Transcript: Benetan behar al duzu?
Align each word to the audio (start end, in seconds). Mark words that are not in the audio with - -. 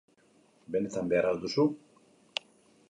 Benetan 0.75 1.11
behar 1.11 1.29
al 1.33 1.41
duzu? 1.45 1.67